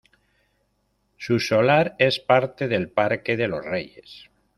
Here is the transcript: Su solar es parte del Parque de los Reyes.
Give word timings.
Su 1.17 1.39
solar 1.39 1.95
es 1.99 2.19
parte 2.19 2.67
del 2.67 2.89
Parque 2.89 3.37
de 3.37 3.47
los 3.47 3.63
Reyes. 3.63 4.31